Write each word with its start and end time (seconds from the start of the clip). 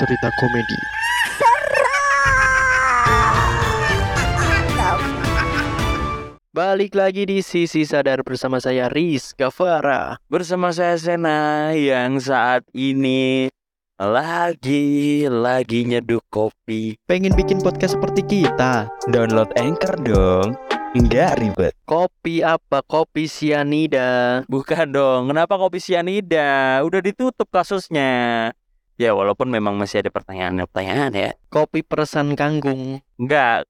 cerita 0.00 0.32
komedi. 0.40 0.80
Balik 6.50 6.96
lagi 6.96 7.28
di 7.28 7.44
Sisi 7.44 7.84
Sadar 7.84 8.24
bersama 8.24 8.64
saya 8.64 8.88
Riz 8.88 9.36
Gavara. 9.36 10.16
Bersama 10.32 10.72
saya 10.72 10.96
Sena 10.96 11.70
yang 11.76 12.16
saat 12.16 12.64
ini 12.72 13.52
lagi 14.00 15.28
lagi 15.28 15.84
nyeduh 15.84 16.24
kopi. 16.32 16.96
Pengen 17.04 17.36
bikin 17.36 17.60
podcast 17.60 18.00
seperti 18.00 18.24
kita? 18.24 18.88
Download 19.12 19.52
Anchor 19.60 20.00
dong. 20.00 20.56
Enggak 20.90 21.38
ribet. 21.38 21.76
Kopi 21.86 22.42
apa? 22.42 22.82
Kopi 22.82 23.30
sianida. 23.30 24.42
Bukan 24.50 24.90
dong. 24.90 25.30
Kenapa 25.30 25.54
kopi 25.54 25.78
sianida? 25.78 26.82
Udah 26.82 26.98
ditutup 26.98 27.46
kasusnya. 27.46 28.50
Ya 29.00 29.16
walaupun 29.16 29.48
memang 29.48 29.80
masih 29.80 30.04
ada 30.04 30.12
pertanyaan-pertanyaan 30.12 31.12
ya. 31.16 31.30
Kopi 31.48 31.80
peresan 31.80 32.36
kangkung. 32.36 33.00
Enggak. 33.16 33.64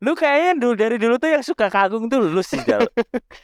lu 0.00 0.16
kayaknya 0.16 0.56
dulu 0.56 0.74
dari 0.74 0.96
dulu 0.96 1.20
tuh 1.20 1.30
yang 1.36 1.44
suka 1.44 1.68
kangkung 1.68 2.08
tuh 2.08 2.24
lu 2.32 2.40
sih 2.40 2.64
Jal. 2.64 2.88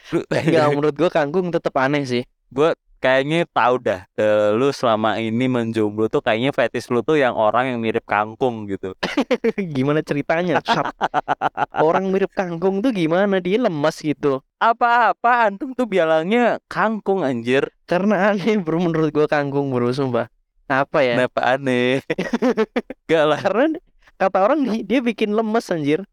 Lu- 0.09 0.25
Enggak, 0.33 0.65
menurut 0.73 0.95
gua 0.97 1.13
kangkung 1.13 1.53
tetap 1.53 1.77
aneh 1.77 2.09
sih. 2.09 2.25
Gue 2.49 2.73
kayaknya 2.97 3.45
tahu 3.53 3.85
dah 3.85 4.01
eh, 4.17 4.49
lu 4.57 4.73
selama 4.73 5.21
ini 5.21 5.45
menjomblo 5.45 6.09
tuh 6.09 6.25
kayaknya 6.25 6.49
fetish 6.57 6.89
lu 6.89 7.05
tuh 7.05 7.21
yang 7.21 7.37
orang 7.37 7.69
yang 7.69 7.79
mirip 7.85 8.09
kangkung 8.09 8.65
gitu. 8.65 8.97
gimana 9.77 10.01
ceritanya? 10.01 10.57
Orang 11.77 12.09
mirip 12.09 12.33
kangkung 12.33 12.81
tuh 12.81 12.89
gimana? 12.89 13.37
Dia 13.37 13.61
lemas 13.61 14.01
gitu. 14.01 14.41
Apa-apa 14.57 15.53
antum 15.53 15.77
tuh 15.77 15.85
bilangnya 15.85 16.57
kangkung 16.65 17.21
anjir. 17.21 17.69
Karena 17.85 18.33
aneh 18.33 18.57
bro 18.57 18.81
menurut 18.81 19.13
gua 19.13 19.29
kangkung 19.29 19.69
bro 19.69 19.93
sumpah. 19.93 20.33
Apa 20.69 21.01
ya? 21.01 21.17
Kenapa 21.17 21.41
aneh? 21.57 22.05
Gak 23.09 23.23
lah. 23.25 23.39
Karena 23.41 23.81
kata 24.21 24.37
orang 24.45 24.59
di- 24.69 24.85
dia 24.85 25.01
bikin 25.01 25.33
lemes 25.33 25.65
anjir. 25.73 26.05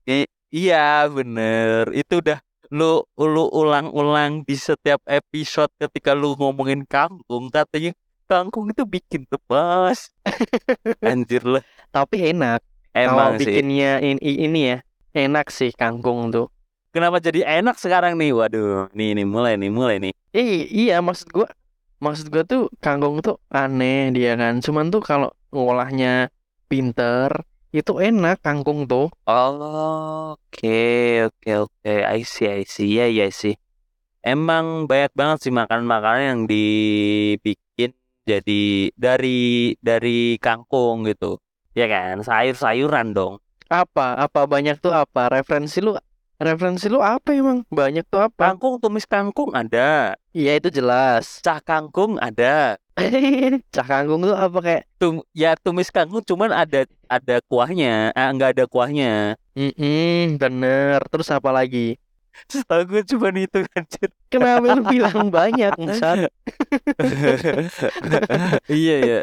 Iya 0.48 1.04
bener. 1.12 1.92
Itu 1.92 2.24
udah 2.24 2.40
lu 2.72 3.04
lu 3.20 3.44
ulang-ulang 3.52 4.42
di 4.42 4.56
setiap 4.56 4.98
episode 5.04 5.68
ketika 5.76 6.16
lu 6.16 6.34
ngomongin 6.34 6.82
kangkung 6.88 7.52
katanya 7.52 7.92
kangkung 8.24 8.72
itu 8.72 8.82
bikin 8.88 9.28
lemas. 9.28 10.08
Anjir 11.04 11.44
lah. 11.44 11.62
Tapi 11.92 12.32
enak. 12.32 12.64
Emang 12.96 13.36
Kalau 13.36 13.38
sih. 13.38 13.44
bikinnya 13.44 14.00
ini, 14.00 14.18
ini 14.24 14.60
ya 14.72 14.78
enak 15.12 15.52
sih 15.52 15.68
kangkung 15.76 16.32
tuh. 16.32 16.48
Kenapa 16.96 17.20
jadi 17.20 17.44
enak 17.60 17.76
sekarang 17.76 18.16
nih? 18.16 18.32
Waduh, 18.32 18.88
nih 18.96 19.12
nih 19.20 19.26
mulai 19.28 19.60
nih, 19.60 19.68
mulai 19.68 19.96
nih. 20.00 20.16
Eh, 20.32 20.64
iya 20.72 21.04
maksud 21.04 21.28
gua 21.28 21.44
maksud 22.02 22.28
gua 22.32 22.44
tuh 22.44 22.68
kangkung 22.84 23.20
tuh 23.24 23.36
aneh 23.50 24.12
dia 24.14 24.36
kan. 24.40 24.60
Cuman 24.64 24.88
tuh 24.94 25.02
kalau 25.04 25.30
ngolahnya 25.52 26.28
pinter 26.68 27.30
itu 27.74 27.92
enak 28.00 28.40
kangkung 28.40 28.88
tuh. 28.88 29.12
Oh, 29.28 30.32
Oke, 30.56 31.28
oke, 31.28 31.50
oke. 31.68 31.92
I 32.00 32.24
see, 32.24 32.48
I 32.48 32.64
see. 32.64 32.96
Iya, 32.96 33.06
iya 33.12 33.26
sih. 33.28 33.54
Emang 34.24 34.88
banyak 34.90 35.12
banget 35.14 35.38
sih 35.46 35.52
makanan-makanan 35.54 36.24
yang 36.24 36.42
dibikin 36.50 37.92
jadi 38.26 38.90
dari 38.96 39.76
dari 39.78 40.40
kangkung 40.40 41.06
gitu. 41.06 41.38
Ya 41.76 41.86
kan, 41.86 42.24
sayur-sayuran 42.24 43.12
dong. 43.12 43.38
Apa? 43.68 44.16
Apa 44.16 44.48
banyak 44.48 44.80
tuh 44.80 44.96
apa? 44.96 45.28
Referensi 45.28 45.84
lu 45.84 45.94
referensi 46.36 46.86
lu 46.88 47.00
apa 47.00 47.32
emang? 47.32 47.64
Banyak 47.72 48.04
tuh 48.08 48.20
apa? 48.28 48.52
Kangkung, 48.52 48.80
tumis 48.80 49.08
kangkung 49.08 49.50
ada. 49.56 50.16
Iya 50.36 50.60
itu 50.60 50.68
jelas. 50.68 51.40
Cah 51.40 51.60
kangkung 51.64 52.20
ada. 52.20 52.76
Cah 53.74 53.86
kangkung 53.86 54.24
tuh 54.24 54.36
apa 54.36 54.58
kayak 54.60 54.82
Tum 54.96 55.20
ya 55.36 55.52
tumis 55.56 55.92
kangkung 55.92 56.24
cuman 56.24 56.52
ada 56.52 56.84
ada 57.08 57.36
kuahnya. 57.48 58.12
Ah, 58.12 58.32
nggak 58.32 58.56
ada 58.56 58.64
kuahnya. 58.68 59.36
Mm-mm, 59.56 60.36
bener. 60.36 61.00
Terus 61.08 61.28
apa 61.32 61.52
lagi? 61.52 61.96
Setahu 62.44 62.84
gue 62.84 63.02
cuma 63.08 63.32
itu 63.32 63.64
anjir. 63.72 64.12
Kenapa 64.28 64.76
lu 64.76 64.82
bilang 64.84 65.32
banyak, 65.36 65.72
Musat? 65.80 66.28
iya 68.68 68.96
ya. 69.00 69.20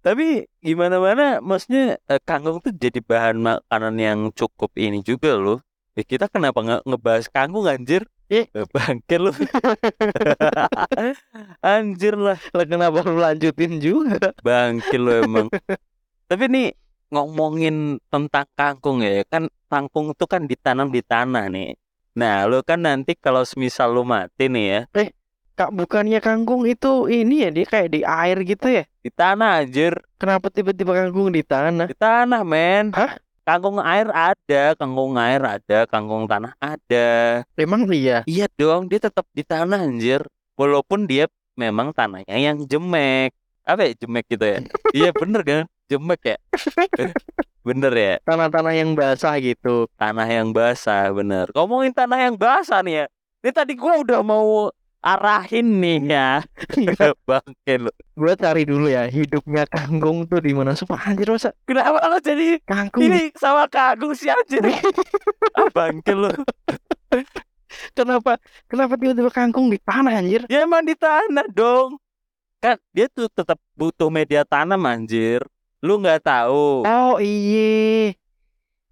Tapi 0.00 0.48
gimana 0.64 0.96
mana 0.96 1.44
maksudnya 1.44 2.00
eh, 2.08 2.20
kangkung 2.24 2.64
tuh 2.64 2.72
jadi 2.72 3.04
bahan 3.04 3.36
makanan 3.36 3.94
yang 4.00 4.18
cukup 4.32 4.72
ini 4.80 5.04
juga 5.04 5.36
loh. 5.36 5.60
Ya, 5.98 6.06
kita 6.06 6.30
kenapa 6.30 6.62
nggak 6.62 6.82
ngebahas 6.86 7.26
kangkung 7.26 7.66
anjir? 7.66 8.06
Eh. 8.30 8.46
bangke 8.70 9.18
lu. 9.18 9.34
anjir 11.74 12.14
lah, 12.14 12.38
Lah 12.54 12.66
kenapa 12.70 13.02
lu 13.02 13.18
lanjutin 13.18 13.82
juga? 13.82 14.30
bangke 14.46 14.94
lu 14.94 15.26
emang. 15.26 15.50
Tapi 16.30 16.46
nih 16.46 16.70
ngomongin 17.10 17.98
tentang 18.14 18.46
kangkung 18.54 19.02
ya, 19.02 19.26
kan 19.26 19.50
kangkung 19.66 20.14
itu 20.14 20.22
kan 20.30 20.46
ditanam 20.46 20.86
di 20.94 21.02
tanah 21.02 21.50
nih. 21.50 21.74
Nah, 22.14 22.46
lu 22.46 22.62
kan 22.62 22.78
nanti 22.78 23.18
kalau 23.18 23.42
semisal 23.42 23.90
lu 23.90 24.06
mati 24.06 24.46
nih 24.46 24.66
ya, 24.70 24.80
Kak, 25.58 25.74
bukannya 25.74 26.22
kangkung 26.22 26.62
itu 26.70 27.10
ini 27.10 27.42
ya 27.42 27.50
dia 27.50 27.66
kayak 27.66 27.90
di 27.90 28.06
air 28.06 28.38
gitu 28.46 28.70
ya? 28.70 28.86
di 29.02 29.10
tanah 29.10 29.66
anjir. 29.66 29.98
Kenapa 30.14 30.46
tiba-tiba 30.46 30.94
kangkung 30.94 31.34
di 31.34 31.42
tanah? 31.42 31.90
Di 31.90 31.98
tanah, 31.98 32.46
men. 32.46 32.94
Hah? 32.94 33.18
Kangkung 33.48 33.80
air 33.80 34.04
ada, 34.12 34.76
kangkung 34.76 35.16
air 35.16 35.40
ada, 35.40 35.88
kangkung 35.88 36.28
tanah 36.28 36.52
ada. 36.60 37.08
Emang 37.56 37.88
iya? 37.88 38.20
Iya 38.28 38.44
dong, 38.60 38.92
dia 38.92 39.00
tetap 39.00 39.24
di 39.32 39.40
tanah 39.40 39.88
anjir. 39.88 40.20
Walaupun 40.60 41.08
dia 41.08 41.32
memang 41.56 41.96
tanahnya 41.96 42.36
yang 42.36 42.60
jemek. 42.68 43.32
Apa 43.64 43.88
ya 43.88 43.96
jemek 44.04 44.28
gitu 44.28 44.44
ya? 44.44 44.60
iya 45.00 45.16
bener 45.16 45.40
kan? 45.48 45.64
Jemek 45.88 46.20
ya? 46.28 46.36
bener 47.72 47.92
ya? 47.96 48.14
Tanah-tanah 48.28 48.76
yang 48.76 48.92
basah 48.92 49.40
gitu. 49.40 49.88
Tanah 49.96 50.28
yang 50.28 50.52
basah, 50.52 51.08
bener. 51.16 51.48
Ngomongin 51.56 51.96
tanah 51.96 52.28
yang 52.28 52.36
basah 52.36 52.84
nih 52.84 53.00
ya. 53.00 53.04
Ini 53.40 53.50
tadi 53.56 53.72
gua 53.80 53.96
udah 54.04 54.20
mau 54.20 54.68
arahin 55.14 55.68
nih 55.80 55.98
ya. 56.04 56.30
Bangke 57.28 57.74
lu. 57.80 57.92
Gue 58.18 58.34
cari 58.36 58.62
dulu 58.68 58.90
ya 58.90 59.08
hidupnya 59.08 59.64
kangkung 59.64 60.28
tuh 60.28 60.42
di 60.44 60.52
mana? 60.52 60.76
Sumpah 60.76 61.00
anjir 61.08 61.32
masa 61.32 61.56
Kenapa 61.64 62.04
lo 62.04 62.18
jadi 62.20 62.60
kangkung 62.68 63.08
ini 63.08 63.32
sama 63.38 63.64
kagum 63.70 64.12
sih 64.12 64.28
anjir? 64.28 64.64
ah, 65.58 65.68
bangke 65.72 66.12
lu. 66.12 66.28
kenapa 67.96 68.36
kenapa 68.68 68.94
tiba-tiba 69.00 69.30
kangkung 69.32 69.72
di 69.72 69.78
tanah 69.80 70.20
anjir? 70.20 70.44
Ya 70.52 70.68
emang 70.68 70.84
di 70.84 70.92
tanah 70.92 71.48
dong. 71.52 71.96
Kan 72.58 72.76
dia 72.90 73.06
tuh 73.08 73.30
tetap 73.30 73.56
butuh 73.78 74.10
media 74.12 74.44
tanam 74.44 74.82
anjir. 74.84 75.46
Lu 75.80 76.02
nggak 76.02 76.26
tahu. 76.26 76.84
Oh 76.84 77.16
iya. 77.22 78.12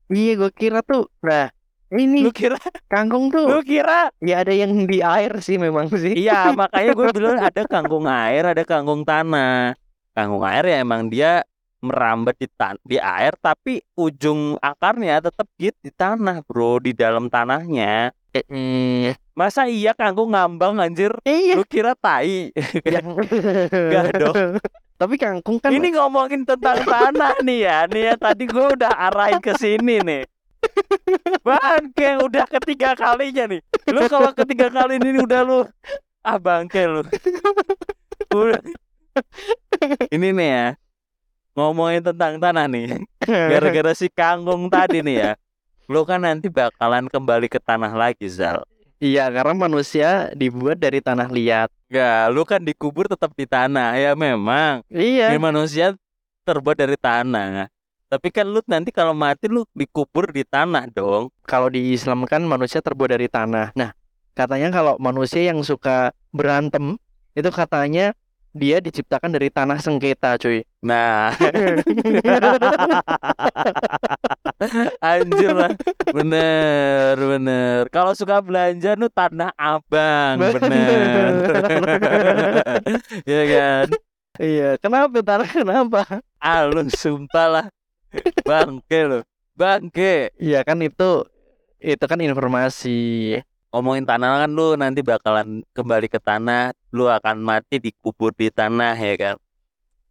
Iya 0.06 0.32
gue 0.38 0.50
kira 0.54 0.86
tuh 0.86 1.10
Nah 1.18 1.50
ini 1.94 2.26
Lu 2.26 2.34
kira 2.34 2.58
kangkung 2.90 3.30
lu 3.30 3.60
tuh 3.60 3.64
kira 3.66 4.10
Ya 4.18 4.42
ada 4.42 4.50
yang 4.50 4.86
di 4.86 4.98
air 5.04 5.38
sih 5.38 5.58
memang 5.60 5.90
sih 5.94 6.14
iya 6.16 6.50
makanya 6.58 6.90
gue 6.96 7.06
bilang 7.14 7.38
ada 7.38 7.62
kangkung 7.68 8.06
air, 8.10 8.42
ada 8.42 8.62
kangkung 8.66 9.06
tanah. 9.06 9.78
Kangkung 10.16 10.42
air 10.42 10.64
ya 10.66 10.76
emang 10.82 11.12
dia 11.12 11.44
merambat 11.84 12.40
di 12.40 12.48
tan 12.48 12.80
di 12.82 12.96
air 12.96 13.36
tapi 13.38 13.84
ujung 13.94 14.56
akarnya 14.58 15.20
tetap 15.20 15.46
gitu 15.60 15.76
di 15.84 15.92
tanah, 15.92 16.42
Bro, 16.42 16.82
di 16.82 16.96
dalam 16.96 17.28
tanahnya. 17.28 18.10
Hmm, 18.36 19.16
Masa 19.36 19.68
iya 19.68 19.92
kangkung 19.92 20.32
ngambang 20.32 20.80
anjir? 20.80 21.12
Iya 21.24 21.60
Lu 21.60 21.64
kira 21.64 21.92
tai? 21.96 22.52
yang... 22.94 23.16
Nggak 23.68 24.04
dong. 24.16 24.60
Tapi 24.96 25.14
kangkung 25.20 25.60
kan 25.60 25.72
Ini 25.72 25.92
ngomongin 25.92 26.48
tentang 26.48 26.80
tanah 26.84 27.40
nih 27.44 27.68
ya. 27.68 27.78
Nih 27.88 28.02
ya 28.12 28.14
tadi 28.16 28.48
gue 28.48 28.66
udah 28.76 28.92
arahin 29.08 29.40
ke 29.44 29.52
sini 29.60 30.00
nih. 30.00 30.24
Bangke 31.46 32.08
udah 32.20 32.46
ketiga 32.58 32.92
kalinya 32.98 33.48
nih. 33.48 33.60
Lu 33.88 34.02
kalau 34.10 34.30
ketiga 34.34 34.68
kali 34.68 35.00
ini 35.00 35.20
udah 35.22 35.40
lu 35.46 35.58
ah 36.26 36.38
bangke 36.40 36.82
lu. 36.84 37.02
Udah. 38.34 38.60
Ini 40.10 40.28
nih 40.34 40.48
ya. 40.50 40.66
Ngomongin 41.56 42.04
tentang 42.04 42.36
tanah 42.36 42.68
nih. 42.68 43.00
Gara-gara 43.24 43.92
si 43.96 44.12
kangkung 44.12 44.68
tadi 44.68 45.00
nih 45.00 45.16
ya. 45.16 45.32
Lu 45.86 46.02
kan 46.02 46.20
nanti 46.20 46.50
bakalan 46.50 47.06
kembali 47.06 47.46
ke 47.46 47.62
tanah 47.62 47.94
lagi, 47.94 48.26
Zal. 48.26 48.66
Iya 48.96 49.28
karena 49.28 49.52
manusia 49.52 50.32
dibuat 50.32 50.80
dari 50.80 51.04
tanah 51.04 51.28
liat 51.28 51.68
Gak, 51.86 52.34
lu 52.34 52.42
kan 52.42 52.58
dikubur 52.58 53.06
tetap 53.06 53.30
di 53.38 53.46
tanah. 53.46 53.94
Ya 53.94 54.12
memang. 54.18 54.82
Iya 54.90 55.30
Ini 55.30 55.38
manusia 55.38 55.94
terbuat 56.42 56.74
dari 56.74 56.98
tanah. 56.98 57.70
Tapi 58.06 58.30
kan 58.30 58.46
lu 58.46 58.62
nanti 58.70 58.94
kalau 58.94 59.10
mati 59.10 59.50
lu 59.50 59.66
dikubur 59.74 60.30
di 60.30 60.46
tanah 60.46 60.86
dong. 60.94 61.26
Kalau 61.42 61.66
di 61.66 61.90
Islam 61.90 62.22
kan 62.22 62.38
manusia 62.46 62.78
terbuat 62.78 63.10
dari 63.18 63.26
tanah 63.26 63.74
Nah 63.74 63.90
katanya 64.38 64.70
kalau 64.70 64.94
manusia 65.02 65.50
yang 65.50 65.58
suka 65.66 66.14
berantem 66.30 66.94
Itu 67.34 67.50
katanya 67.50 68.14
dia 68.54 68.78
diciptakan 68.78 69.34
dari 69.34 69.50
tanah 69.50 69.82
sengketa 69.82 70.38
cuy 70.38 70.62
Nah, 70.86 71.34
anjir 75.02 75.50
lah. 75.50 75.74
Bener, 76.14 77.18
bener. 77.18 77.90
Kalau 77.90 78.14
suka 78.14 78.38
belanja 78.38 78.94
nu 78.94 79.10
tanah 79.10 79.50
abang, 79.58 80.38
bener. 80.38 81.42
ya 83.34 83.42
kan? 83.50 83.86
Iya, 84.38 84.78
kenapa 84.78 85.18
tanah 85.26 85.50
kenapa? 85.50 86.22
Lu 86.70 86.86
sumpah 86.86 87.46
lah 87.50 87.66
Bangke 88.48 89.00
lu 89.06 89.20
Bangke. 89.56 90.36
Iya 90.36 90.60
kan 90.62 90.84
itu 90.84 91.24
itu 91.80 92.04
kan 92.04 92.20
informasi. 92.20 93.40
Ngomongin 93.72 94.08
tanah 94.08 94.48
kan 94.48 94.50
lu 94.52 94.72
nanti 94.78 95.04
bakalan 95.04 95.60
kembali 95.76 96.08
ke 96.08 96.16
tanah 96.16 96.72
Lu 96.96 97.12
akan 97.12 97.44
mati 97.44 97.76
dikubur 97.76 98.32
di 98.32 98.48
tanah 98.48 98.96
ya 98.96 99.14
kan? 99.20 99.36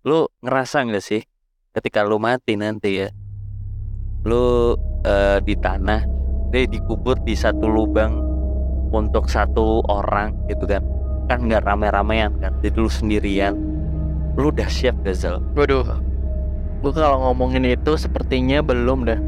Lu 0.06 0.30
ngerasa 0.46 0.86
gak 0.86 1.02
sih 1.02 1.26
Ketika 1.74 2.06
lu 2.06 2.22
mati 2.22 2.62
nanti 2.62 3.02
ya? 3.02 3.10
Lu 4.22 4.78
eh, 5.02 5.42
di 5.42 5.58
tanah 5.58 6.06
Dia 6.54 6.70
dikubur 6.70 7.18
di 7.26 7.34
satu 7.34 7.66
lubang 7.66 8.22
Untuk 8.94 9.34
satu 9.34 9.82
orang 9.90 10.36
gitu 10.46 10.70
kan? 10.70 10.86
Kan 11.26 11.50
nggak 11.50 11.66
rame-ramean 11.66 12.38
kan? 12.38 12.54
Jadi 12.62 12.78
lu 12.78 12.86
sendirian. 12.86 13.58
Lu 14.38 14.54
udah 14.54 14.70
siap 14.70 14.94
gak 15.02 15.18
Zal? 15.18 15.42
Waduh, 15.58 16.05
gue 16.82 16.92
kalau 16.92 17.30
ngomongin 17.30 17.64
itu 17.68 17.96
sepertinya 17.96 18.60
belum 18.66 19.08
dah. 19.08 19.20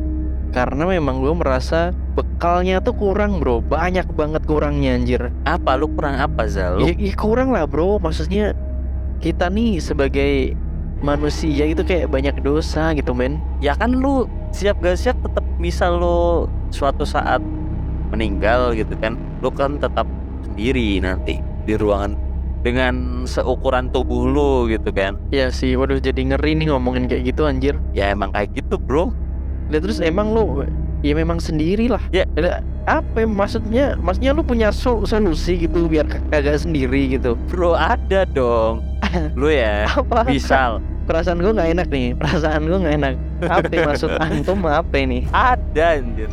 Karena 0.56 0.88
memang 0.88 1.22
gue 1.22 1.34
merasa 1.36 1.92
bekalnya 2.18 2.82
tuh 2.82 2.96
kurang 2.96 3.44
bro, 3.44 3.62
banyak 3.62 4.08
banget 4.16 4.42
kurangnya 4.48 4.98
anjir. 4.98 5.22
Apa 5.46 5.78
lu 5.78 5.92
kurang 5.92 6.18
apa 6.18 6.48
Zal? 6.50 6.82
Ya, 6.82 6.96
ya 6.96 7.14
kurang 7.14 7.54
lah 7.54 7.68
bro, 7.70 8.00
maksudnya 8.00 8.58
kita 9.22 9.52
nih 9.52 9.78
sebagai 9.84 10.58
manusia 11.02 11.66
itu 11.70 11.86
kayak 11.86 12.10
banyak 12.10 12.42
dosa 12.42 12.94
gitu 12.98 13.14
men. 13.14 13.38
ya 13.62 13.78
kan 13.78 13.94
lu 13.94 14.26
siap 14.50 14.82
gak 14.82 14.98
siap 14.98 15.18
tetap 15.22 15.46
misal 15.62 16.02
lu 16.02 16.20
suatu 16.74 17.06
saat 17.06 17.42
meninggal 18.10 18.74
gitu 18.74 18.98
kan 18.98 19.14
lu 19.46 19.54
kan 19.54 19.78
tetap 19.78 20.10
sendiri 20.42 20.98
nanti 20.98 21.38
di 21.70 21.74
ruangan 21.78 22.18
dengan 22.60 22.94
seukuran 23.24 23.88
tubuh 23.88 24.26
lu 24.26 24.52
gitu 24.68 24.90
kan 24.90 25.16
Ya 25.30 25.48
sih, 25.48 25.74
waduh 25.74 25.98
jadi 25.98 26.18
ngeri 26.26 26.56
nih 26.56 26.68
ngomongin 26.68 27.06
kayak 27.06 27.28
gitu 27.28 27.44
anjir. 27.44 27.76
ya 27.92 28.10
emang 28.10 28.30
kayak 28.30 28.54
gitu 28.54 28.76
bro 28.76 29.14
Dan 29.68 29.80
terus 29.82 30.00
emang 30.00 30.32
lu 30.32 30.64
ya 31.00 31.14
memang 31.14 31.38
sendiri 31.38 31.86
lah. 31.88 32.02
Ya. 32.10 32.26
Apa 32.84 33.22
ya, 33.22 33.28
maksudnya? 33.28 33.86
Maksudnya 33.96 34.32
lu 34.32 34.42
punya 34.42 34.72
sol- 34.72 35.04
solusi 35.04 35.60
gitu 35.60 35.86
biar 35.86 36.08
kagak 36.32 36.58
sendiri 36.58 37.12
gitu. 37.12 37.36
bro 37.46 37.74
ada 37.74 38.26
dong 38.26 38.82
lu 39.40 39.48
ya 39.48 39.86
Apa? 39.88 40.26
misal 40.26 40.80
Perasaan 41.04 41.40
gue 41.40 41.48
nggak 41.50 41.72
enak 41.72 41.88
nih. 41.88 42.08
Perasaan 42.16 42.68
gue 42.68 42.76
nggak 42.78 42.96
enak. 43.00 43.14
Apa 43.44 43.72
ya 43.72 43.80
maksud 43.86 44.12
antum 44.24 44.60
apa 44.64 44.92
ini? 44.98 45.24
ada 45.32 45.96
anjir 45.96 46.28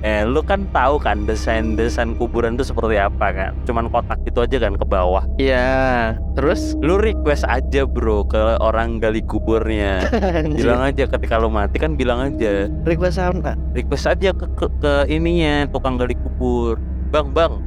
eh 0.00 0.24
lu 0.24 0.40
kan 0.40 0.64
tahu 0.72 0.96
kan 0.96 1.28
desain 1.28 1.76
desain 1.76 2.16
kuburan 2.16 2.56
itu 2.56 2.64
seperti 2.64 2.96
apa 2.96 3.32
kan? 3.36 3.52
Cuman 3.68 3.92
kotak 3.92 4.16
itu 4.24 4.40
aja 4.40 4.56
kan 4.56 4.74
ke 4.80 4.84
bawah. 4.88 5.24
Ya, 5.36 6.16
terus? 6.32 6.72
Lu 6.80 6.96
request 6.96 7.44
aja 7.44 7.84
bro 7.84 8.24
ke 8.24 8.56
orang 8.64 8.96
gali 8.96 9.20
kuburnya. 9.20 10.08
Bilang 10.58 10.80
aja 10.80 11.04
ketika 11.04 11.36
lu 11.36 11.52
mati 11.52 11.76
kan 11.76 12.00
bilang 12.00 12.32
aja. 12.32 12.72
Request 12.88 13.18
apa? 13.20 13.52
request 13.76 14.08
aja 14.08 14.32
ke, 14.32 14.46
ke, 14.56 14.66
ke 14.80 14.94
ininya 15.12 15.68
tukang 15.68 16.00
gali 16.00 16.16
kubur. 16.16 16.80
Bang 17.12 17.36
bang 17.36 17.60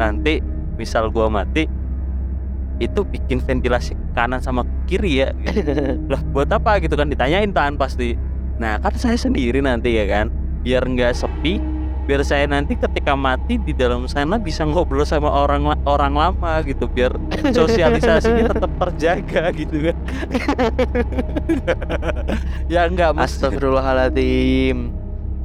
nanti 0.00 0.40
misal 0.80 1.08
gua 1.12 1.28
mati 1.28 1.68
itu 2.76 3.00
bikin 3.08 3.40
ventilasi 3.40 3.96
ke 3.96 4.06
kanan 4.16 4.40
sama 4.40 4.64
ke 4.64 4.96
kiri 4.96 5.24
ya. 5.24 5.28
Gitu. 5.44 5.72
lah 6.12 6.24
buat 6.32 6.48
apa 6.48 6.80
gitu 6.80 6.96
kan? 6.96 7.12
Ditanyain 7.12 7.52
tahan 7.52 7.76
pasti. 7.76 8.16
Nah 8.56 8.80
kan 8.80 8.96
saya 8.96 9.20
sendiri 9.20 9.60
nanti 9.60 9.92
ya 9.92 10.08
kan 10.08 10.45
biar 10.66 10.82
nggak 10.82 11.14
sepi 11.14 11.62
biar 12.06 12.22
saya 12.22 12.46
nanti 12.46 12.74
ketika 12.74 13.14
mati 13.14 13.54
di 13.56 13.70
dalam 13.70 14.06
sana 14.06 14.34
bisa 14.34 14.62
ngobrol 14.62 15.02
sama 15.02 15.26
orang 15.26 15.62
orang 15.82 16.14
lama 16.14 16.58
gitu 16.62 16.86
biar 16.86 17.14
sosialisasinya 17.58 18.50
tetap 18.50 18.72
terjaga 18.76 19.42
gitu 19.52 19.90
kan. 19.90 19.96
Ya 22.66 22.86
enggak 22.86 23.14
mas. 23.14 23.34
Astagfirullahaladzim. 23.34 24.90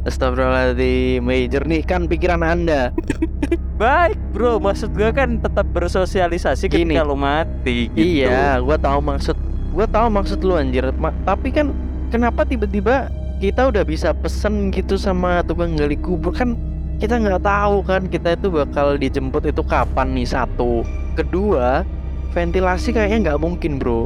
Astagfirullahaladzim. 0.05 1.21
Eh, 1.23 1.45
Jernihkan 1.45 2.05
pikiran 2.05 2.41
anda. 2.41 2.89
Baik 3.81 4.17
bro, 4.29 4.57
maksud 4.57 4.93
gue 4.93 5.09
kan 5.09 5.37
tetap 5.37 5.65
bersosialisasi 5.69 6.69
Gini. 6.69 6.93
ketika 6.93 7.01
lu 7.01 7.17
mati 7.17 7.89
gitu. 7.89 8.21
Iya, 8.21 8.61
gua 8.61 8.77
tahu 8.77 9.01
maksud 9.01 9.37
Gua 9.71 9.85
tahu 9.85 10.09
maksud 10.09 10.41
lu 10.41 10.53
anjir. 10.53 10.89
Ma- 10.93 11.13
Tapi 11.23 11.49
kan 11.49 11.73
kenapa 12.09 12.45
tiba-tiba 12.45 13.09
kita 13.41 13.73
udah 13.73 13.81
bisa 13.81 14.13
pesen 14.13 14.69
gitu 14.69 15.01
sama 15.01 15.41
tukang 15.41 15.73
gali 15.73 15.97
kubur. 15.97 16.29
Kan 16.29 16.53
kita 17.01 17.17
nggak 17.17 17.41
tahu 17.41 17.81
kan 17.81 18.05
kita 18.05 18.37
itu 18.37 18.53
bakal 18.53 19.01
dijemput 19.01 19.49
itu 19.49 19.65
kapan 19.65 20.13
nih 20.13 20.29
satu. 20.29 20.85
Kedua 21.17 21.81
ventilasi 22.37 22.93
kayaknya 22.93 23.33
nggak 23.33 23.41
mungkin 23.41 23.81
bro. 23.81 24.05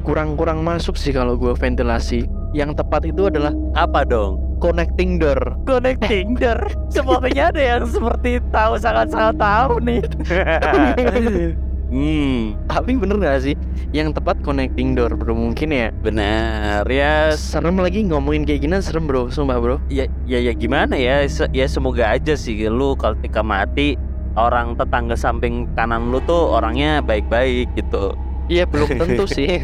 Kurang-kurang 0.00 0.64
masuk 0.64 0.96
sih 0.96 1.12
kalau 1.12 1.36
gua 1.36 1.52
ventilasi. 1.52 2.24
Yang 2.56 2.80
tepat 2.82 3.06
itu 3.06 3.28
adalah 3.28 3.52
Apa 3.76 4.02
dong? 4.02 4.40
connecting 4.60 5.16
door. 5.16 5.40
Connecting 5.64 6.36
door? 6.36 6.60
Sepertinya 6.92 7.48
ada 7.48 7.62
yang 7.62 7.84
seperti 7.88 8.40
tahu 8.52 8.76
sangat-sangat 8.76 9.36
tahu 9.40 9.72
nih 9.80 10.00
Hmm, 11.90 12.54
tapi 12.70 12.94
bener 12.94 13.18
gak 13.18 13.42
sih 13.42 13.58
yang 13.90 14.14
tepat 14.14 14.38
connecting 14.40 14.94
door 14.94 15.10
bro 15.10 15.34
mungkin 15.34 15.74
ya 15.74 15.90
benar 15.90 16.86
ya 16.86 17.34
serem 17.34 17.74
lagi 17.76 18.06
ngomongin 18.06 18.46
kayak 18.46 18.62
gini 18.62 18.78
serem 18.78 19.10
bro 19.10 19.26
sumpah 19.26 19.58
bro 19.58 19.76
ya 19.90 20.06
ya, 20.22 20.38
ya 20.38 20.54
gimana 20.54 20.94
ya 20.94 21.26
Se- 21.26 21.50
ya 21.50 21.66
semoga 21.66 22.14
aja 22.14 22.38
sih 22.38 22.54
lu 22.70 22.94
kalau 22.94 23.18
ketika 23.18 23.42
mati 23.42 23.98
orang 24.38 24.78
tetangga 24.78 25.18
samping 25.18 25.66
kanan 25.74 26.14
lu 26.14 26.22
tuh 26.22 26.54
orangnya 26.54 27.02
baik-baik 27.02 27.66
gitu 27.74 28.14
Iya 28.46 28.66
belum 28.66 28.88
tentu 28.90 29.24
sih. 29.26 29.46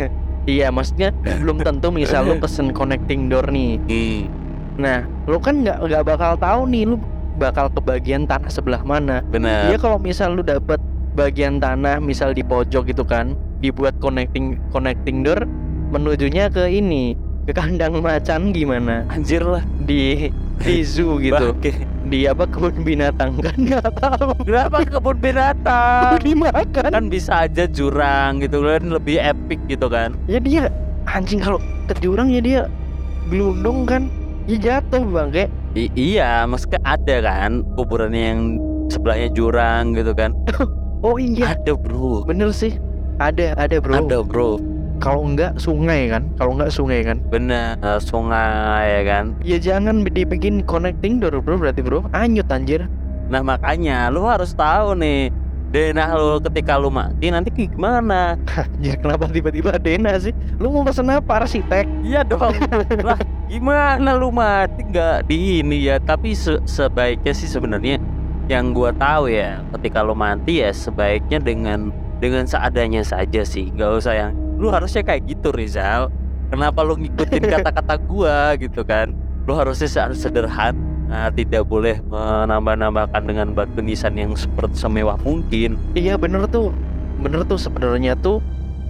Iya 0.47 0.71
maksudnya 0.71 1.11
belum 1.43 1.59
tentu 1.59 1.91
misal 1.91 2.23
lu 2.23 2.39
pesen 2.39 2.71
connecting 2.71 3.27
door 3.27 3.51
nih. 3.51 3.83
hmm. 3.83 4.21
Nah 4.79 5.03
lu 5.27 5.43
kan 5.43 5.63
nggak 5.63 5.83
nggak 5.83 6.03
bakal 6.07 6.39
tahu 6.39 6.71
nih 6.71 6.87
lu 6.87 7.03
bakal 7.35 7.67
ke 7.67 7.83
bagian 7.83 8.31
tanah 8.31 8.47
sebelah 8.47 8.79
mana. 8.83 9.27
benar 9.27 9.75
Iya 9.75 9.79
kalau 9.79 9.99
misal 9.99 10.39
lu 10.39 10.47
dapet 10.47 10.79
bagian 11.17 11.57
tanah 11.57 11.97
misal 11.99 12.31
di 12.31 12.45
pojok 12.45 12.93
gitu 12.93 13.03
kan, 13.03 13.33
dibuat 13.59 13.97
connecting 13.99 14.61
connecting 14.69 15.25
door 15.25 15.49
menujunya 15.89 16.53
ke 16.53 16.69
ini 16.69 17.17
ke 17.47 17.57
kandang 17.57 17.97
macan 17.99 18.53
gimana? 18.53 19.09
Anjir 19.09 19.41
lah. 19.41 19.65
Di 19.81 20.29
di 20.61 20.77
zoo 20.85 21.17
gitu. 21.25 21.57
Bangke. 21.57 21.73
di 22.07 22.23
apa 22.23 22.47
kebun 22.47 22.87
binatang 22.87 23.41
kan? 23.41 23.57
Nggak 23.57 23.89
tahu. 23.99 24.31
Kenapa 24.45 24.85
kebun 24.85 25.17
binatang? 25.19 26.21
Dimakan. 26.21 26.91
Kan 26.93 27.07
bisa 27.09 27.49
aja 27.49 27.65
jurang 27.67 28.39
gitu 28.39 28.63
kan 28.63 28.83
lebih 28.93 29.17
epic 29.19 29.59
gitu 29.67 29.89
kan. 29.89 30.15
Ya 30.29 30.39
dia 30.39 30.69
anjing 31.09 31.41
kalau 31.41 31.59
ke 31.89 31.95
jurang 31.99 32.29
ya 32.29 32.39
dia 32.39 32.61
gelundung 33.27 33.89
kan 33.89 34.07
ya 34.47 34.59
jatuh 34.59 35.03
bang 35.03 35.29
kayak. 35.33 35.51
I- 35.77 35.93
iya 35.93 36.49
maksudnya 36.49 36.81
ada 36.83 37.17
kan 37.21 37.61
kuburannya 37.77 38.23
yang 38.23 38.41
sebelahnya 38.89 39.29
jurang 39.35 39.93
gitu 39.93 40.15
kan 40.15 40.33
oh 41.03 41.17
iya. 41.21 41.57
Ada 41.57 41.73
bro. 41.77 42.25
Bener 42.25 42.53
sih. 42.53 42.77
Ada 43.17 43.57
ada 43.57 43.77
bro. 43.81 43.97
Ada 43.97 44.19
bro. 44.23 44.51
Kalau 44.97 45.29
enggak 45.29 45.61
sungai 45.61 46.09
kan? 46.09 46.25
Kalau 46.41 46.57
enggak 46.57 46.73
sungai 46.73 47.05
kan? 47.05 47.21
Bener 47.29 47.77
eh, 47.81 48.01
sungai 48.01 48.85
ya 48.89 49.03
kan? 49.05 49.25
Ya 49.45 49.57
jangan 49.61 50.05
dibikin 50.05 50.65
connecting 50.65 51.21
door 51.21 51.37
bro 51.41 51.61
berarti 51.61 51.85
bro. 51.85 52.05
Anyut 52.17 52.49
anjir. 52.49 52.89
Nah 53.29 53.43
makanya 53.43 54.09
lu 54.09 54.25
harus 54.25 54.55
tahu 54.55 54.97
nih 54.97 55.29
denah 55.67 56.15
lu 56.15 56.39
ketika 56.41 56.79
lu 56.79 56.89
mati 56.89 57.29
nanti 57.29 57.51
gimana? 57.53 58.39
Ya 58.85 58.95
kenapa 58.97 59.27
tiba-tiba 59.29 59.77
Dena 59.77 60.17
sih? 60.17 60.33
Lu 60.57 60.71
mau 60.71 60.87
pesen 60.87 61.11
apa 61.11 61.43
arsitek? 61.45 61.85
Iya 62.01 62.23
dong. 62.25 62.55
Lah 63.03 63.19
gimana 63.51 64.15
lu 64.17 64.31
mati? 64.31 64.81
Nggak 64.87 65.27
di 65.27 65.61
ini 65.61 65.91
ya 65.91 65.99
tapi 65.99 66.33
se- 66.33 66.63
sebaiknya 66.65 67.35
sih 67.35 67.51
sebenarnya 67.51 67.99
yang 68.47 68.71
gua 68.71 68.95
tahu 68.95 69.27
ya 69.27 69.59
ketika 69.79 70.07
lu 70.07 70.15
mati 70.15 70.63
ya 70.63 70.71
sebaiknya 70.71 71.43
dengan 71.43 71.91
dengan 72.23 72.47
seadanya 72.47 73.03
saja 73.03 73.43
sih. 73.43 73.71
Nggak 73.75 73.91
usah 74.03 74.15
yang 74.15 74.31
lu 74.57 74.71
harusnya 74.71 75.03
kayak 75.03 75.27
gitu 75.27 75.51
Rizal. 75.53 76.09
Kenapa 76.49 76.87
lu 76.87 76.95
ngikutin 76.95 77.43
kata-kata 77.59 77.95
gua? 78.07 78.55
Gitu 78.55 78.87
kan. 78.87 79.13
Lu 79.47 79.55
harusnya 79.59 79.91
harus 79.99 80.23
sederhana 80.23 81.31
tidak 81.35 81.67
boleh 81.71 82.03
menambah-nambahkan 82.11 83.23
dengan 83.27 83.55
batu 83.55 83.79
nisan 83.79 84.19
yang 84.19 84.35
seperti 84.35 84.75
semewah 84.79 85.19
mungkin. 85.23 85.79
Iya 85.95 86.19
bener 86.19 86.47
tuh. 86.51 86.71
Bener 87.23 87.47
tuh 87.47 87.59
sebenarnya 87.59 88.19
tuh 88.19 88.43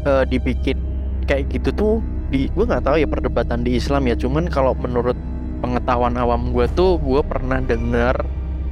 eh, 0.04 0.24
dibikin 0.28 0.80
kayak 1.24 1.48
gitu 1.52 1.70
tuh 1.72 1.94
di 2.26 2.50
gue 2.50 2.64
nggak 2.66 2.82
tahu 2.84 2.96
ya 2.98 3.08
perdebatan 3.08 3.64
di 3.64 3.76
Islam 3.76 4.08
ya. 4.08 4.16
Cuman 4.16 4.48
kalau 4.48 4.72
menurut 4.76 5.16
pengetahuan 5.60 6.16
awam 6.20 6.52
gue 6.52 6.68
tuh 6.76 7.00
gue 7.00 7.20
pernah 7.24 7.60
dengar 7.64 8.20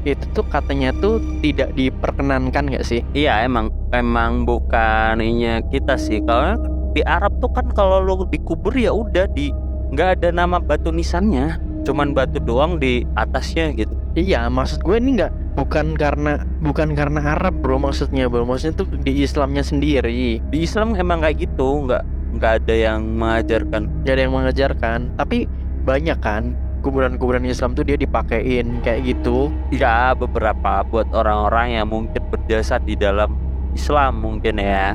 itu 0.04 0.24
tuh 0.36 0.44
katanya 0.46 0.92
tuh 1.00 1.18
tidak 1.40 1.72
diperkenankan 1.72 2.68
nggak 2.68 2.84
sih? 2.84 3.00
Iya 3.16 3.44
emang 3.48 3.72
emang 3.90 4.44
bukan 4.44 5.18
ininya 5.18 5.64
kita 5.72 5.96
sih. 5.96 6.20
Kalau 6.22 6.60
di 6.92 7.02
Arab 7.02 7.40
tuh 7.40 7.50
kan 7.50 7.66
kalau 7.72 8.04
lu 8.04 8.28
dikubur 8.28 8.76
ya 8.76 8.92
udah 8.92 9.26
di 9.32 9.50
nggak 9.90 10.20
ada 10.20 10.28
nama 10.30 10.60
batu 10.60 10.92
nisannya. 10.92 11.58
Cuman 11.84 12.16
batu 12.16 12.40
doang 12.40 12.80
di 12.80 13.04
atasnya 13.16 13.72
gitu. 13.76 13.92
Iya, 14.14 14.46
maksud 14.46 14.86
gue 14.86 14.96
ini 14.96 15.20
nggak 15.20 15.58
bukan 15.58 15.98
karena 15.98 16.40
bukan 16.62 16.94
karena 16.94 17.34
Arab 17.36 17.60
bro 17.60 17.76
maksudnya 17.76 18.30
bro. 18.30 18.46
Maksudnya 18.46 18.84
tuh 18.84 18.88
di 19.02 19.26
Islamnya 19.26 19.60
sendiri. 19.66 20.38
di 20.40 20.58
Islam 20.62 20.96
emang 20.96 21.20
kayak 21.20 21.44
gitu 21.44 21.84
nggak 21.84 22.02
nggak 22.38 22.52
ada 22.64 22.74
yang 22.74 23.00
mengajarkan. 23.18 23.82
Gak 24.06 24.12
ada 24.16 24.22
yang 24.22 24.34
mengajarkan. 24.34 24.98
Tapi 25.18 25.50
banyak 25.84 26.18
kan 26.24 26.56
kuburan-kuburan 26.84 27.48
Islam 27.48 27.72
tuh 27.72 27.88
dia 27.88 27.96
dipakein 27.96 28.84
kayak 28.84 29.08
gitu. 29.08 29.48
Ya 29.72 30.12
beberapa 30.12 30.84
buat 30.84 31.08
orang-orang 31.16 31.80
yang 31.80 31.88
mungkin 31.88 32.20
berjasa 32.28 32.76
di 32.76 32.92
dalam 32.92 33.32
Islam 33.72 34.20
mungkin 34.20 34.60
ya. 34.60 34.92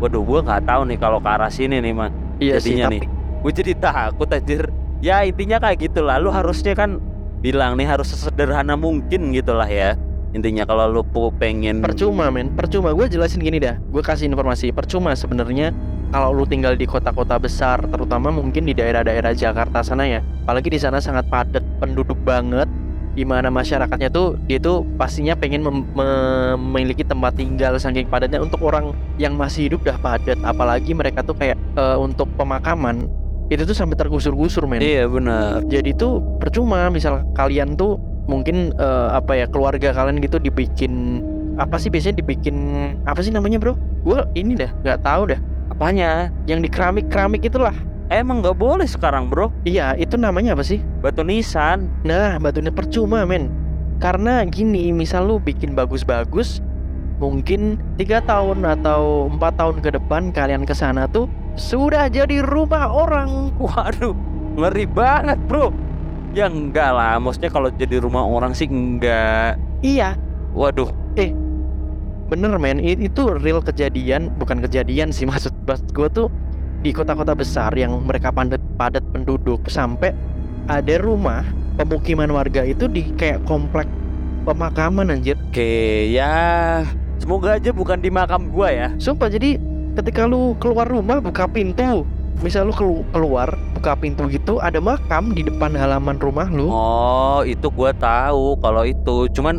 Waduh 0.00 0.24
gua 0.24 0.40
nggak 0.40 0.64
tahu 0.64 0.88
nih 0.88 0.98
kalau 0.98 1.20
ke 1.20 1.28
arah 1.28 1.52
sini 1.52 1.84
nih 1.84 1.92
man 1.92 2.10
Iya 2.38 2.62
Jadinya 2.62 2.62
sih 2.62 2.74
nih. 2.96 3.02
tapi 3.02 3.16
gue 3.38 3.52
jadi 3.54 3.72
takut 3.78 4.28
anjir. 4.30 4.62
Ya 4.98 5.22
intinya 5.22 5.58
kayak 5.62 5.90
gitu 5.90 6.00
lah. 6.02 6.18
Lu 6.18 6.30
harusnya 6.30 6.74
kan 6.74 6.98
bilang 7.38 7.78
nih 7.78 7.86
harus 7.86 8.10
sesederhana 8.10 8.74
mungkin 8.74 9.30
gitulah 9.34 9.66
ya. 9.66 9.94
Intinya 10.34 10.66
kalau 10.66 10.90
lu 10.90 11.02
pengen 11.38 11.82
percuma 11.82 12.30
men. 12.30 12.54
Percuma. 12.54 12.94
Gue 12.94 13.10
jelasin 13.10 13.42
gini 13.42 13.58
dah. 13.58 13.78
Gue 13.90 14.02
kasih 14.02 14.30
informasi. 14.30 14.70
Percuma 14.70 15.14
sebenarnya 15.14 15.74
kalau 16.08 16.32
lu 16.32 16.44
tinggal 16.48 16.74
di 16.74 16.88
kota-kota 16.88 17.36
besar 17.36 17.84
terutama 17.88 18.32
mungkin 18.32 18.64
di 18.64 18.72
daerah-daerah 18.72 19.36
Jakarta 19.36 19.84
sana 19.84 20.08
ya 20.08 20.20
apalagi 20.44 20.72
di 20.72 20.80
sana 20.80 21.00
sangat 21.00 21.28
padat 21.28 21.64
penduduk 21.80 22.16
banget 22.24 22.68
di 23.18 23.26
mana 23.26 23.50
masyarakatnya 23.50 24.14
tuh 24.14 24.38
dia 24.46 24.62
tuh 24.62 24.86
pastinya 24.94 25.34
pengen 25.34 25.66
mem- 25.66 25.90
memiliki 26.62 27.02
tempat 27.02 27.34
tinggal 27.34 27.74
saking 27.74 28.06
padatnya 28.06 28.38
untuk 28.38 28.62
orang 28.62 28.94
yang 29.18 29.34
masih 29.34 29.66
hidup 29.66 29.82
dah 29.82 29.98
padat. 29.98 30.38
Apalagi 30.46 30.94
mereka 30.94 31.26
tuh 31.26 31.34
kayak 31.34 31.58
eh, 31.74 31.98
untuk 31.98 32.30
pemakaman 32.38 33.10
itu 33.50 33.66
tuh 33.66 33.74
sampai 33.74 33.98
tergusur-gusur 33.98 34.70
men. 34.70 34.78
Iya 34.78 35.10
benar. 35.10 35.66
Jadi 35.66 35.98
tuh 35.98 36.22
percuma 36.38 36.86
misal 36.94 37.26
kalian 37.34 37.74
tuh 37.74 37.98
mungkin 38.30 38.70
eh, 38.78 39.08
apa 39.10 39.34
ya 39.34 39.50
keluarga 39.50 39.90
kalian 39.90 40.22
gitu 40.22 40.38
dibikin 40.38 41.18
apa 41.58 41.74
sih 41.74 41.90
biasanya 41.90 42.22
dibikin 42.22 42.54
apa 43.02 43.18
sih 43.18 43.34
namanya 43.34 43.58
bro? 43.58 43.74
Gue 44.06 44.22
ini 44.38 44.54
dah 44.54 44.70
nggak 44.86 45.02
tahu 45.02 45.34
dah 45.34 45.40
apanya? 45.70 46.32
Yang 46.44 46.66
di 46.66 46.68
keramik 46.72 47.06
keramik 47.12 47.46
itulah. 47.46 47.74
Emang 48.08 48.40
nggak 48.40 48.56
boleh 48.56 48.88
sekarang 48.88 49.28
bro. 49.28 49.52
Iya 49.68 49.92
itu 50.00 50.16
namanya 50.16 50.56
apa 50.56 50.64
sih? 50.64 50.80
Batu 51.04 51.20
nisan. 51.20 51.92
Nah 52.02 52.40
batunya 52.40 52.72
percuma 52.72 53.28
men. 53.28 53.52
Karena 54.00 54.46
gini 54.48 54.94
misal 54.94 55.28
lu 55.28 55.36
bikin 55.36 55.76
bagus-bagus 55.76 56.64
mungkin 57.18 57.82
tiga 57.98 58.22
tahun 58.22 58.62
atau 58.62 59.26
empat 59.26 59.58
tahun 59.58 59.76
ke 59.82 59.90
depan 59.98 60.30
kalian 60.30 60.62
ke 60.62 60.70
sana 60.70 61.10
tuh 61.10 61.28
sudah 61.58 62.08
jadi 62.08 62.40
rumah 62.46 62.88
orang. 62.88 63.52
Waduh 63.60 64.16
ngeri 64.56 64.86
banget 64.88 65.38
bro. 65.44 65.68
Ya 66.32 66.48
enggak 66.48 66.96
lah 66.96 67.20
maksudnya 67.20 67.52
kalau 67.52 67.68
jadi 67.68 68.00
rumah 68.00 68.24
orang 68.24 68.56
sih 68.56 68.70
enggak. 68.70 69.60
Iya. 69.84 70.16
Waduh. 70.56 71.08
Bener 72.28 72.60
men, 72.60 72.76
itu 72.84 73.40
real 73.40 73.64
kejadian, 73.64 74.28
bukan 74.36 74.60
kejadian 74.60 75.08
sih 75.08 75.24
maksud 75.30 75.50
maksud 75.68 75.92
gue 75.92 76.08
tuh 76.08 76.28
di 76.80 76.90
kota-kota 76.96 77.36
besar 77.36 77.74
yang 77.76 77.92
mereka 78.06 78.32
padat 78.32 78.62
padat 78.80 79.04
penduduk 79.12 79.68
sampai 79.68 80.16
ada 80.70 80.94
rumah 80.96 81.44
pemukiman 81.76 82.30
warga 82.32 82.64
itu 82.64 82.88
di 82.88 83.12
kayak 83.14 83.44
komplek 83.44 83.86
pemakaman 84.48 85.12
anjir. 85.12 85.36
oke 85.52 85.72
ya 86.08 86.80
semoga 87.20 87.60
aja 87.60 87.74
bukan 87.74 88.00
di 88.00 88.08
makam 88.08 88.48
gua 88.48 88.72
ya 88.72 88.88
Sumpah 88.96 89.28
jadi 89.28 89.60
ketika 89.98 90.30
lu 90.30 90.54
keluar 90.62 90.86
rumah 90.86 91.18
buka 91.18 91.50
pintu, 91.50 92.06
misal 92.38 92.70
lu 92.70 92.74
kelu- 92.74 93.02
keluar 93.10 93.50
buka 93.74 93.98
pintu 93.98 94.30
gitu 94.30 94.62
ada 94.62 94.78
makam 94.78 95.34
di 95.34 95.42
depan 95.42 95.74
halaman 95.74 96.22
rumah 96.22 96.46
lu. 96.46 96.70
Oh, 96.70 97.42
itu 97.42 97.66
gua 97.74 97.90
tahu 97.90 98.54
kalau 98.62 98.86
itu. 98.86 99.26
Cuman 99.34 99.58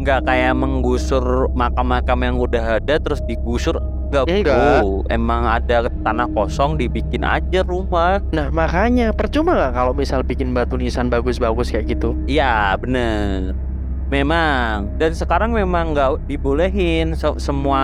nggak 0.00 0.24
kayak 0.24 0.56
menggusur 0.56 1.52
makam-makam 1.52 2.18
yang 2.24 2.36
udah 2.40 2.80
ada 2.80 2.96
terus 2.96 3.20
digusur 3.28 3.76
nggak 4.14 4.24
Ya, 4.24 4.38
bro. 4.40 4.54
enggak. 4.54 4.82
Emang 5.10 5.42
ada 5.44 5.76
tanah 5.90 6.30
kosong 6.30 6.78
dibikin 6.78 7.26
aja 7.26 7.60
rumah. 7.60 8.22
Nah 8.30 8.48
makanya 8.48 9.10
percuma 9.10 9.52
nggak 9.52 9.74
kalau 9.74 9.90
misal 9.90 10.22
bikin 10.22 10.54
batu 10.54 10.78
nisan 10.78 11.10
bagus-bagus 11.10 11.68
kayak 11.68 11.90
gitu? 11.90 12.14
Iya, 12.24 12.78
bener. 12.78 13.58
Memang. 14.06 14.94
Dan 14.94 15.10
sekarang 15.10 15.50
memang 15.50 15.90
nggak 15.90 16.28
dibolehin 16.28 17.16
Se- 17.16 17.40
semua 17.42 17.82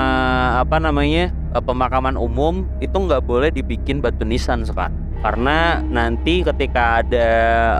apa 0.60 0.78
namanya 0.78 1.32
eh, 1.50 1.58
pemakaman 1.58 2.14
umum 2.14 2.70
itu 2.78 2.94
nggak 2.94 3.24
boleh 3.24 3.50
dibikin 3.50 3.98
batu 3.98 4.22
nisan 4.22 4.62
sekarang. 4.62 4.94
Karena 5.20 5.82
nanti 5.82 6.40
ketika 6.40 7.04
ada 7.04 7.28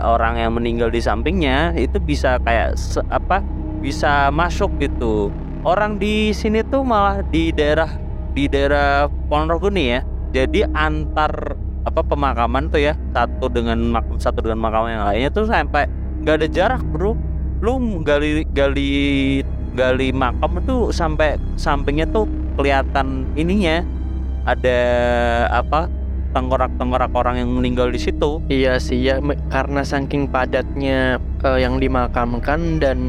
orang 0.03 0.37
yang 0.37 0.51
meninggal 0.53 0.89
di 0.89 0.99
sampingnya 0.99 1.73
itu 1.73 1.97
bisa 1.97 2.37
kayak 2.37 2.75
se- 2.75 3.05
apa 3.07 3.39
bisa 3.79 4.29
masuk 4.29 4.69
gitu. 4.77 5.33
Orang 5.61 5.97
di 5.97 6.33
sini 6.33 6.61
tuh 6.61 6.81
malah 6.81 7.21
di 7.23 7.49
daerah 7.49 7.89
di 8.31 8.47
daerah 8.47 9.07
Ponorogo 9.27 9.67
nih 9.69 9.87
ya. 9.87 9.99
Jadi 10.31 10.63
antar 10.71 11.59
apa 11.81 12.01
pemakaman 12.05 12.69
tuh 12.69 12.81
ya 12.81 12.93
satu 13.11 13.49
dengan 13.49 13.77
makam 13.89 14.21
satu 14.21 14.45
dengan 14.45 14.61
makam 14.61 14.85
yang 14.85 15.01
lainnya 15.01 15.29
tuh 15.33 15.49
sampai 15.49 15.89
nggak 16.21 16.35
ada 16.37 16.47
jarak 16.47 16.81
bro 16.93 17.17
lu 17.61 18.01
gali 18.05 18.45
gali 18.53 18.91
gali 19.73 20.13
makam 20.13 20.61
tuh 20.65 20.93
sampai 20.93 21.41
sampingnya 21.57 22.05
tuh 22.09 22.29
kelihatan 22.57 23.25
ininya 23.33 23.81
ada 24.45 24.79
apa 25.49 25.89
tengkorak-tengkorak 26.31 27.11
orang 27.11 27.43
yang 27.43 27.49
meninggal 27.51 27.91
di 27.91 27.99
situ 27.99 28.39
Iya 28.47 28.79
sih 28.79 28.97
ya 29.03 29.19
karena 29.51 29.83
saking 29.83 30.31
padatnya 30.31 31.19
eh, 31.43 31.59
yang 31.59 31.77
dimakamkan 31.77 32.79
dan 32.79 32.99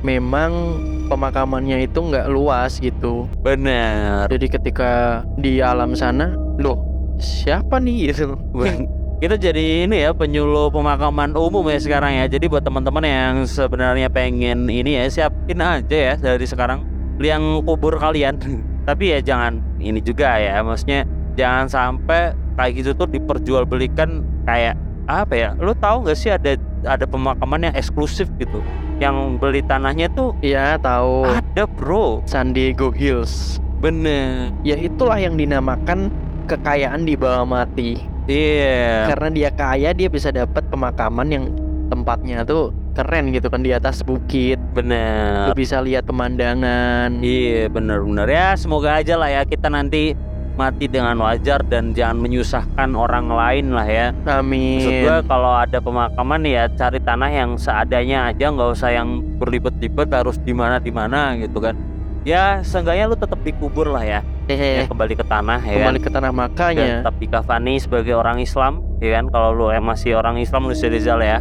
memang 0.00 0.80
pemakamannya 1.08 1.84
itu 1.84 1.98
nggak 2.00 2.26
luas 2.32 2.80
gitu. 2.80 3.28
bener 3.44 4.28
Jadi 4.30 4.46
ketika 4.48 5.22
di 5.36 5.60
alam 5.60 5.92
sana, 5.92 6.32
loh 6.60 6.80
siapa 7.20 7.76
nih 7.78 8.12
gitu? 8.12 8.36
Ben- 8.56 9.00
kita 9.20 9.36
jadi 9.36 9.84
ini 9.84 10.08
ya 10.08 10.16
penyuluh 10.16 10.72
pemakaman 10.72 11.36
umum 11.36 11.68
ya 11.68 11.76
sekarang 11.76 12.16
ya 12.16 12.24
jadi 12.24 12.48
buat 12.48 12.64
teman-teman 12.64 13.04
yang 13.04 13.34
sebenarnya 13.44 14.08
pengen 14.08 14.64
ini 14.64 14.96
ya 14.96 15.04
siapin 15.12 15.60
aja 15.60 15.92
ya 15.92 16.14
dari 16.16 16.48
sekarang 16.48 16.88
liang 17.20 17.60
kubur 17.68 18.00
kalian 18.00 18.40
tapi 18.88 19.12
ya 19.12 19.20
jangan 19.20 19.60
ini 19.76 20.00
juga 20.00 20.40
ya 20.40 20.64
maksudnya 20.64 21.04
jangan 21.36 21.68
sampai 21.68 22.32
kayak 22.56 22.80
gitu 22.80 22.96
tuh 22.96 23.12
diperjualbelikan 23.12 24.24
kayak 24.48 24.72
apa 25.10 25.34
ya 25.34 25.50
lu 25.58 25.74
tahu 25.74 26.06
nggak 26.06 26.18
sih 26.18 26.30
ada 26.30 26.54
ada 26.86 27.04
pemakaman 27.04 27.66
yang 27.68 27.74
eksklusif 27.74 28.30
gitu 28.38 28.62
yang 29.00 29.40
beli 29.40 29.64
tanahnya 29.64 30.12
tuh 30.12 30.36
Iya 30.40 30.76
tahu 30.78 31.24
ada 31.24 31.64
bro 31.64 32.20
San 32.28 32.52
Diego 32.52 32.92
Hills. 32.92 33.58
bener 33.80 34.52
Ya 34.60 34.76
itulah 34.76 35.16
yang 35.16 35.40
dinamakan 35.40 36.12
kekayaan 36.44 37.08
di 37.08 37.16
bawah 37.16 37.48
mati. 37.48 37.96
iya 38.28 39.08
Karena 39.08 39.28
dia 39.32 39.50
kaya 39.50 39.96
dia 39.96 40.12
bisa 40.12 40.28
dapat 40.28 40.62
pemakaman 40.68 41.28
yang 41.32 41.44
tempatnya 41.88 42.44
tuh 42.44 42.70
keren 42.92 43.32
gitu 43.32 43.48
kan 43.48 43.64
di 43.64 43.72
atas 43.72 44.04
bukit. 44.04 44.60
bener 44.76 45.48
Lu 45.48 45.56
bisa 45.56 45.80
lihat 45.80 46.04
pemandangan. 46.04 47.24
Iya 47.24 47.72
benar-benar 47.72 48.28
ya 48.28 48.52
semoga 48.54 49.00
aja 49.00 49.16
lah 49.16 49.32
ya 49.32 49.42
kita 49.48 49.72
nanti 49.72 50.12
mati 50.54 50.86
dengan 50.86 51.14
wajar 51.18 51.60
dan 51.62 51.92
jangan 51.92 52.16
menyusahkan 52.18 52.88
orang 52.92 53.28
lain 53.28 53.74
lah 53.74 53.84
ya. 53.84 54.06
Maksud 54.12 54.40
Amin. 54.40 55.02
gua 55.02 55.16
kalau 55.22 55.52
ada 55.54 55.78
pemakaman 55.78 56.40
ya 56.42 56.66
cari 56.70 56.98
tanah 56.98 57.28
yang 57.28 57.50
seadanya 57.54 58.28
aja 58.28 58.48
nggak 58.48 58.70
usah 58.72 58.90
yang 58.90 59.20
berlibet-libet 59.36 60.08
harus 60.10 60.36
di 60.40 60.50
mana 60.50 60.78
di 60.78 60.90
mana 60.90 61.34
gitu 61.36 61.58
kan. 61.58 61.74
Ya 62.20 62.60
seenggaknya 62.60 63.08
lu 63.08 63.16
tetap 63.16 63.40
dikubur 63.40 63.88
lah 63.88 64.04
ya, 64.04 64.20
ya 64.44 64.84
Eh, 64.84 64.84
kembali 64.84 65.16
ke 65.16 65.24
tanah 65.24 65.56
ya 65.64 65.72
kan. 65.72 65.80
kembali 65.88 66.00
ke 66.04 66.10
tanah 66.12 66.28
Dan 66.28 66.36
makanya. 66.36 66.84
tetap 67.00 67.16
dikafani 67.16 67.80
sebagai 67.80 68.12
orang 68.12 68.36
Islam 68.44 68.84
ya 69.00 69.16
kan. 69.16 69.32
Kalau 69.32 69.56
lu 69.56 69.72
eh, 69.72 69.80
masih 69.80 70.20
orang 70.20 70.36
Islam 70.36 70.68
lu 70.68 70.76
Rizal 70.76 71.24
ya. 71.24 71.40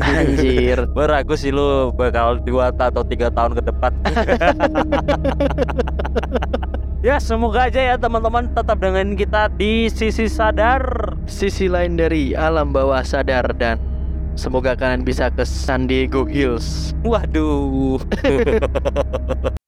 Anjir. 0.00 0.88
Beragu 0.96 1.36
sih 1.36 1.52
lu 1.52 1.92
bakal 1.92 2.40
dua 2.40 2.72
atau 2.72 3.04
tiga 3.04 3.28
tahun 3.28 3.60
ke 3.60 3.68
depan. 3.68 3.92
ya 7.04 7.20
semoga 7.20 7.68
aja 7.68 7.84
ya 7.84 7.96
teman-teman 8.00 8.48
tetap 8.56 8.80
dengan 8.80 9.12
kita 9.12 9.52
di 9.52 9.92
sisi 9.92 10.24
sadar. 10.24 11.12
Sisi 11.28 11.68
lain 11.68 12.00
dari 12.00 12.32
alam 12.32 12.72
bawah 12.72 13.04
sadar 13.04 13.52
dan 13.60 13.76
semoga 14.40 14.72
kalian 14.72 15.04
bisa 15.04 15.28
ke 15.28 15.44
San 15.44 15.84
Diego 15.84 16.24
Hills. 16.24 16.96
Waduh. 17.04 18.00